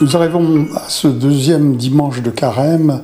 [0.00, 3.02] Nous arrivons à ce deuxième dimanche de carême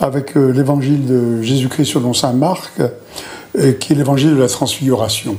[0.00, 5.36] avec euh, l'évangile de Jésus-Christ selon saint Marc, euh, qui est l'évangile de la transfiguration.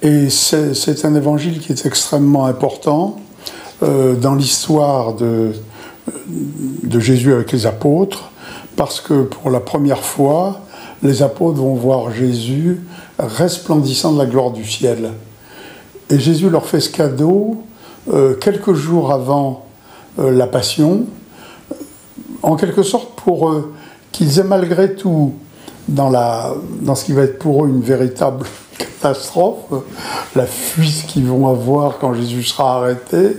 [0.00, 3.20] Et c'est un évangile qui est extrêmement important
[3.82, 5.52] euh, dans l'histoire de,
[6.84, 8.30] de Jésus avec les apôtres,
[8.76, 10.62] parce que pour la première fois,
[11.02, 12.80] les apôtres vont voir Jésus
[13.18, 15.10] resplendissant de la gloire du ciel.
[16.08, 17.62] Et Jésus leur fait ce cadeau
[18.12, 19.66] euh, quelques jours avant
[20.18, 21.04] euh, la Passion,
[22.42, 23.72] en quelque sorte pour euh,
[24.12, 25.34] qu'ils aient malgré tout,
[25.88, 28.46] dans, ce qui va être pour eux une véritable
[28.78, 29.64] catastrophe,
[30.36, 33.36] la fuite qu'ils vont avoir quand Jésus sera arrêté,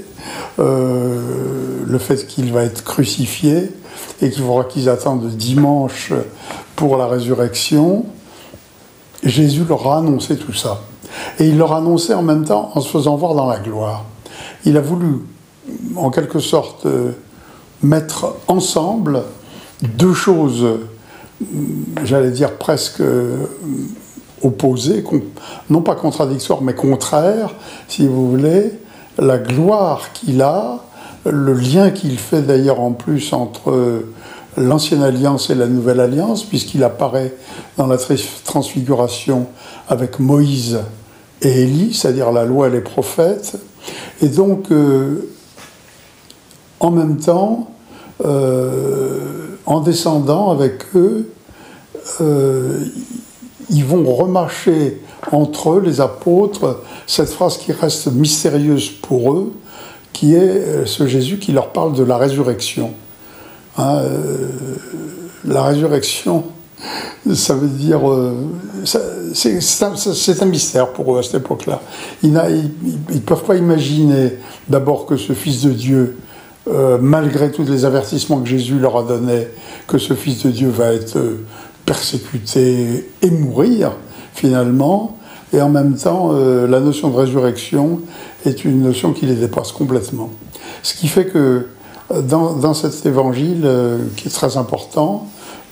[0.57, 3.71] le fait qu'il va être crucifié
[4.21, 6.11] et qu'il faudra qu'ils attendent dimanche
[6.75, 8.05] pour la résurrection,
[9.23, 10.81] Jésus leur a annoncé tout ça.
[11.39, 14.05] Et il leur a annoncé en même temps en se faisant voir dans la gloire
[14.65, 15.19] il a voulu,
[15.95, 17.11] en quelque sorte, euh,
[17.81, 19.23] mettre ensemble
[19.81, 20.65] deux choses,
[22.03, 23.45] j'allais dire presque euh,
[24.43, 25.03] opposées,
[25.69, 27.55] non pas contradictoires, mais contraires,
[27.87, 28.73] si vous voulez,
[29.17, 30.79] la gloire qu'il a,
[31.25, 34.13] le lien qu'il fait d'ailleurs en plus entre euh,
[34.57, 37.33] l'ancienne alliance et la nouvelle alliance, puisqu'il apparaît
[37.77, 37.97] dans la
[38.45, 39.47] transfiguration
[39.87, 40.79] avec Moïse
[41.41, 43.57] et Élie, c'est-à-dire la loi et les prophètes,
[44.21, 45.29] et donc, euh,
[46.79, 47.71] en même temps,
[48.25, 51.31] euh, en descendant avec eux,
[52.21, 52.83] euh,
[53.69, 55.01] ils vont remarcher
[55.31, 59.53] entre eux, les apôtres, cette phrase qui reste mystérieuse pour eux,
[60.11, 62.93] qui est ce Jésus qui leur parle de la résurrection.
[63.77, 64.01] Hein,
[65.45, 66.45] la résurrection,
[67.33, 68.09] ça veut dire.
[68.09, 68.33] Euh,
[69.33, 71.81] c'est un, mystère pour eux à cette époque-là.
[72.23, 76.17] Ils ne peuvent pas imaginer d'abord que ce Fils de Dieu,
[76.67, 79.47] euh, malgré tous les avertissements que Jésus leur a donnés,
[79.87, 81.45] que ce Fils de Dieu va être euh,
[81.85, 83.91] persécuté et mourir
[84.33, 85.17] finalement.
[85.51, 88.01] Et en même temps, la notion de résurrection
[88.45, 90.29] est une notion qui les dépasse complètement.
[90.83, 91.65] Ce qui fait que
[92.11, 93.67] dans, dans cet évangile,
[94.15, 95.27] qui est très important,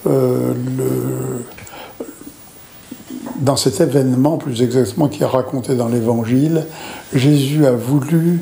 [0.07, 0.53] euh,
[3.39, 6.65] dans cet événement, plus exactement, qui est raconté dans l'Évangile,
[7.13, 8.41] Jésus a voulu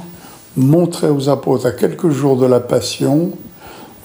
[0.55, 3.31] montrer aux apôtres, à quelques jours de la Passion,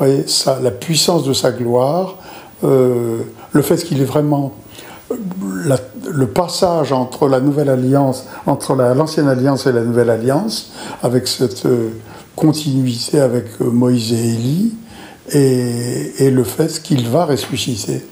[0.01, 2.17] la puissance de sa gloire,
[2.65, 3.19] euh,
[3.53, 4.53] le fait qu'il est vraiment
[5.11, 10.73] le passage entre la nouvelle alliance, entre l'ancienne alliance et la nouvelle alliance,
[11.03, 11.91] avec cette euh,
[12.37, 14.75] continuité avec Moïse et Élie,
[15.33, 18.03] et, le fait qu'il va ressusciter.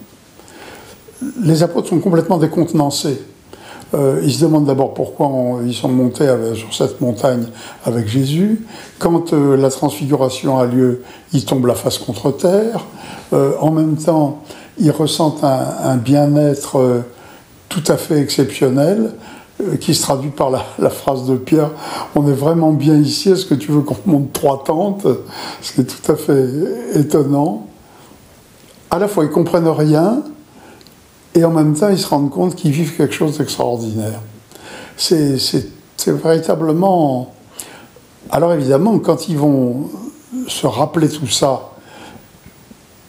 [1.43, 3.21] Les apôtres sont complètement décontenancés.
[3.95, 5.31] Euh, ils se demandent d'abord pourquoi
[5.65, 7.47] ils sont montés sur cette montagne
[7.85, 8.67] avec Jésus.
[8.99, 11.03] Quand euh, la transfiguration a lieu,
[11.33, 12.85] ils tombent la face contre terre.
[13.33, 14.43] Euh, en même temps,
[14.79, 17.03] ils ressentent un bien-être
[17.69, 19.13] tout à fait exceptionnel.
[19.61, 21.71] Euh, qui se traduit par la, phrase de Pierre
[22.15, 25.07] On est vraiment bien ici, est-ce que tu veux qu'on monte trois tentes?
[25.61, 26.47] Ce qui est tout à fait
[26.95, 27.67] étonnant.
[28.89, 30.23] À la fois, ils comprennent rien,
[31.35, 34.21] et en même temps, ils se rendent compte qu'ils vivent quelque chose d'extraordinaire.
[34.97, 35.37] C'est
[36.07, 37.35] véritablement.
[38.31, 39.91] Alors évidemment, quand ils vont
[40.47, 41.73] se rappeler tout ça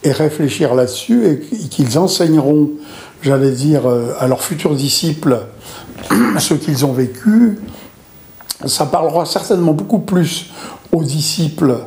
[0.02, 2.70] et réfléchir là-dessus, et qu'ils enseigneront,
[3.22, 5.46] j'allais dire, euh, à leurs futurs disciples,
[6.38, 7.58] ce qu'ils ont vécu,
[8.66, 10.50] ça parlera certainement beaucoup plus
[10.92, 11.78] aux disciples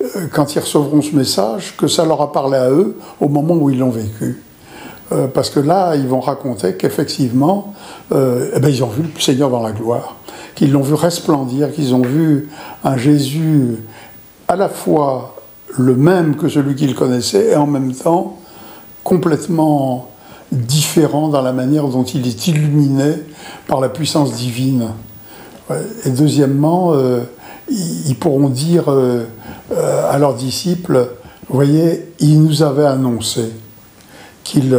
[0.00, 3.54] euh, quand ils recevront ce message que ça leur a parlé à eux au moment
[3.54, 4.42] où ils l'ont vécu.
[5.10, 7.72] Euh, parce que là, ils vont raconter qu'effectivement,
[8.12, 10.16] euh, eh ben, ils ont vu le Seigneur dans la gloire,
[10.54, 12.50] qu'ils l'ont vu resplendir, qu'ils ont vu
[12.84, 13.78] un Jésus
[14.48, 15.36] à la fois
[15.78, 18.38] le même que celui qu'ils connaissaient et en même temps
[19.02, 20.10] complètement
[20.52, 23.14] différent dans la manière dont il est illuminé
[23.66, 24.88] par la puissance divine.
[26.04, 27.20] Et deuxièmement, euh,
[27.68, 29.24] ils pourront dire euh,
[29.72, 31.10] euh, à leurs disciples,
[31.48, 33.52] voyez, il nous avait annoncé
[34.44, 34.76] qu'il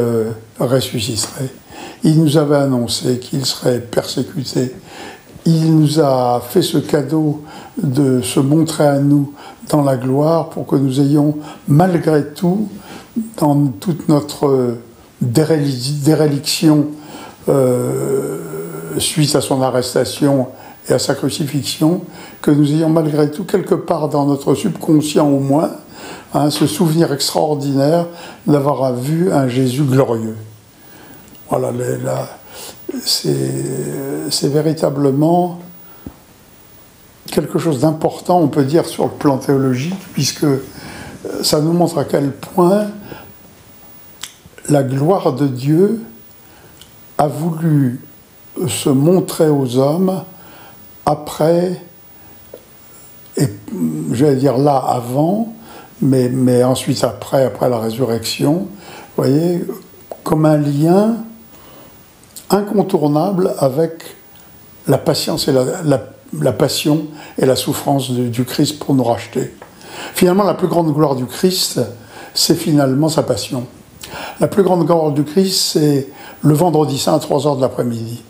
[0.59, 1.49] ressusciterait.
[2.03, 4.73] Il nous avait annoncé qu'il serait persécuté.
[5.45, 7.43] Il nous a fait ce cadeau
[7.81, 9.33] de se montrer à nous
[9.69, 11.37] dans la gloire pour que nous ayons
[11.67, 12.67] malgré tout,
[13.37, 14.79] dans toute notre
[15.21, 16.87] déréliction
[17.47, 18.37] euh,
[18.97, 20.47] suite à son arrestation
[20.87, 22.01] et à sa crucifixion,
[22.41, 25.71] que nous ayons malgré tout quelque part dans notre subconscient au moins
[26.33, 28.07] hein, ce souvenir extraordinaire
[28.47, 30.37] d'avoir vu un Jésus glorieux.
[31.49, 31.71] Voilà,
[33.03, 35.59] c'est véritablement
[37.31, 40.45] quelque chose d'important, on peut dire, sur le plan théologique, puisque
[41.41, 42.87] ça nous montre à quel point
[44.69, 46.01] la gloire de Dieu
[47.17, 48.01] a voulu
[48.67, 50.23] se montrer aux hommes
[51.05, 51.81] après,
[53.37, 53.47] et
[54.11, 55.53] j'allais dire là avant,
[56.01, 59.65] mais, mais ensuite après, après la résurrection, vous voyez,
[60.23, 61.15] comme un lien
[62.49, 64.15] incontournable avec
[64.87, 67.07] la patience et la, passion
[67.37, 69.53] et la souffrance du Christ pour nous racheter.
[70.13, 71.81] Finalement, la plus grande gloire du Christ,
[72.33, 73.67] c'est finalement sa passion.
[74.39, 76.07] La plus grande gloire du Christ, c'est
[76.41, 78.23] le vendredi saint à 3 heures de l'après-midi.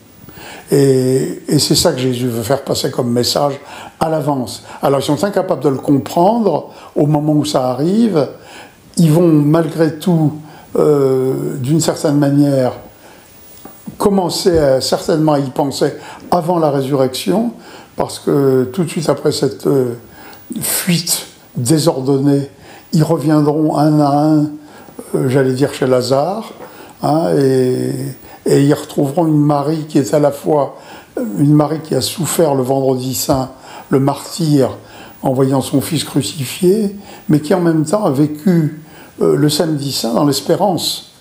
[0.72, 3.60] Et, c'est ça que Jésus veut faire passer comme message
[4.00, 4.64] à l'avance.
[4.82, 8.28] Alors ils sont incapables de le comprendre au moment où ça arrive.
[8.98, 10.34] Ils vont malgré tout,
[10.78, 12.74] euh, d'une certaine manière,
[13.98, 15.94] commencer certainement à y penser
[16.32, 17.54] avant la résurrection,
[17.96, 19.96] parce que tout de suite après cette euh,
[20.62, 22.50] fuite désordonnée,
[22.94, 24.46] ils reviendront un à un,
[25.28, 26.52] j'allais dire chez Lazare,
[27.04, 27.94] hein, et,
[28.46, 30.78] ils retrouveront une Marie qui est à la fois
[31.38, 33.52] une Marie qui a souffert le vendredi saint,
[33.90, 34.72] le martyr,
[35.22, 36.96] en voyant son fils crucifié,
[37.28, 38.82] mais qui en même temps a vécu
[39.22, 41.12] euh, le samedi saint dans l'espérance.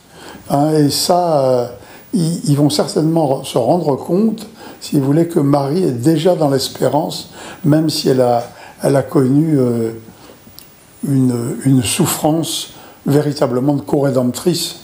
[0.51, 1.67] Hein, et ça, euh,
[2.15, 4.47] ils, vont certainement se rendre compte,
[4.81, 7.31] si vous voulez, que Marie est déjà dans l'espérance,
[7.65, 8.45] même si elle a,
[8.83, 9.59] elle a connu
[11.07, 12.71] une, souffrance
[13.09, 14.81] véritablement de co-rédemptrice.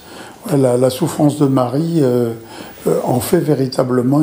[0.53, 2.33] La, souffrance de Marie euh,
[2.87, 4.23] euh, en fait véritablement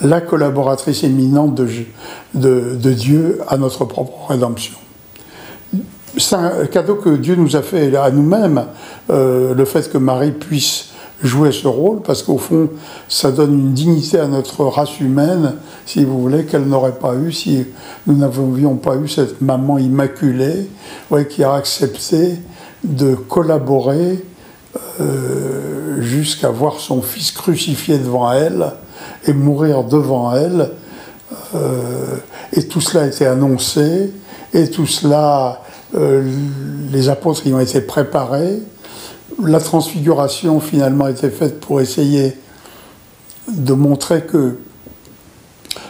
[0.00, 4.74] la collaboratrice éminente de, Dieu à notre propre rédemption.
[6.18, 8.64] C'est un cadeau que Dieu nous a fait à nous-mêmes,
[9.10, 10.88] euh, le fait que Marie puisse
[11.22, 12.68] jouer ce rôle, parce qu'au fond,
[13.06, 15.54] ça donne une dignité à notre race humaine,
[15.86, 17.64] si vous voulez, qu'elle n'aurait pas eu si
[18.08, 20.68] nous n'avions pas eu cette maman immaculée,
[21.30, 22.38] qui a accepté
[22.84, 24.24] de collaborer
[25.00, 28.72] euh, jusqu'à voir son fils crucifié devant elle
[29.26, 30.70] et mourir devant elle.
[31.54, 32.16] Euh,
[32.52, 34.12] et tout cela a été annoncé,
[34.52, 35.62] et tout cela,
[35.94, 36.30] euh,
[36.90, 38.60] les apôtres y ont été préparés,
[39.42, 42.36] la transfiguration finalement a été faite pour essayer
[43.48, 44.58] de montrer que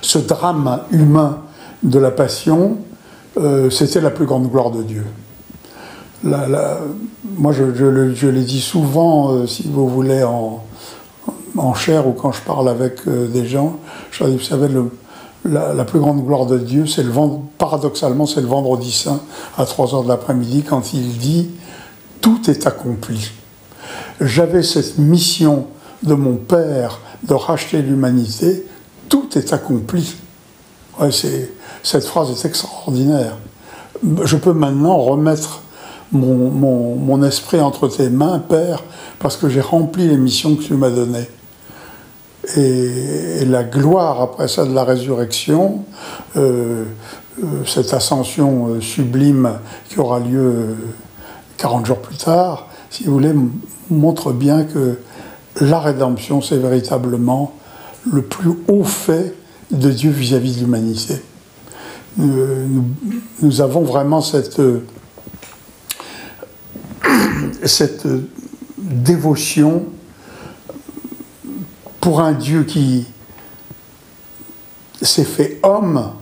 [0.01, 1.43] ce drame humain
[1.83, 2.79] de la passion,
[3.71, 5.05] c'était la plus grande gloire de Dieu.
[6.25, 10.63] Moi, je, l'ai dit souvent, euh, si vous voulez, en,
[11.75, 13.77] chair ou quand je parle avec euh, des gens,
[14.11, 14.69] je dis, vous savez,
[15.45, 17.13] la, plus grande gloire de Dieu, c'est le
[17.59, 19.21] paradoxalement, c'est le vendredi saint
[19.59, 21.51] à 3 heures de l'après-midi quand il dit
[22.21, 23.31] tout est accompli.
[24.21, 25.67] J'avais cette mission
[26.05, 28.67] de mon Père de racheter l'humanité,
[29.09, 30.15] tout est accompli.
[31.11, 33.37] cette phrase est extraordinaire.
[34.25, 35.63] Je peux maintenant remettre
[36.13, 38.83] mon, esprit entre tes mains, Père,
[39.19, 41.29] parce que j'ai rempli les missions que tu m'as données.
[42.57, 45.85] Et, la gloire après ça de la résurrection,
[46.37, 46.85] euh,
[47.43, 50.77] euh, cette ascension euh, sublime qui aura lieu
[51.59, 53.35] 40 jours plus tard, si vous voulez,
[53.91, 54.99] montre bien que
[55.61, 57.53] la rédemption, c'est véritablement
[58.11, 59.35] le plus haut fait
[59.71, 61.15] de Dieu vis-à-vis de l'humanité.
[62.19, 64.61] Nous, avons vraiment cette,
[67.65, 68.07] cette
[68.79, 69.85] dévotion
[72.01, 73.07] pour un Dieu qui
[75.01, 76.13] s'est fait homme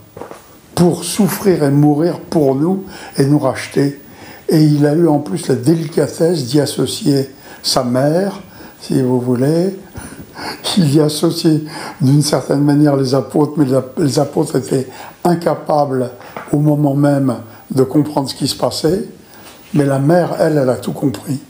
[0.75, 2.85] pour souffrir et mourir pour nous
[3.17, 4.01] et nous racheter
[4.51, 7.31] et il a eu en plus la délicatesse d'y associer
[7.63, 8.41] sa mère,
[8.81, 9.79] si vous voulez.
[10.77, 11.65] Il y associé
[12.01, 13.67] d'une certaine manière les apôtres, mais
[13.99, 14.89] les apôtres étaient
[15.23, 16.11] incapables
[16.53, 17.37] au moment même
[17.71, 19.05] de comprendre ce qui se passait.
[19.75, 21.41] Mais la mère, elle, elle a tout compris.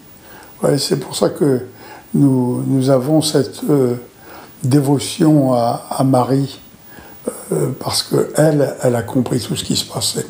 [0.76, 1.62] c'est pour ça que
[2.12, 3.94] nous, avons cette euh,
[4.62, 6.60] dévotion à, Marie,
[7.52, 10.26] euh, parce qu'elle, elle a compris tout ce qui se passait.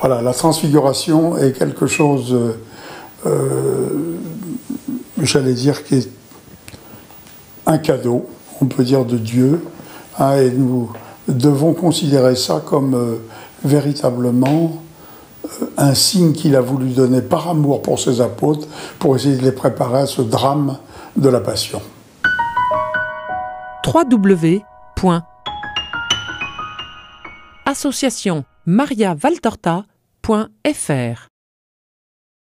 [0.00, 2.36] Voilà, la transfiguration est quelque chose,
[3.26, 4.16] euh,
[5.20, 6.08] j'allais dire, qui est
[7.66, 8.28] un cadeau,
[8.60, 9.64] on peut dire, de Dieu.
[10.18, 10.90] Hein, nous
[11.28, 13.16] devons considérer ça comme euh,
[13.64, 14.82] véritablement
[15.76, 18.66] un signe qu'il a voulu donner par amour pour ses apôtres,
[18.98, 20.78] pour essayer de les préparer à ce drame
[21.16, 21.80] de la passion.
[23.84, 24.62] 3W.
[27.64, 29.86] Association Maria Valtorta.fr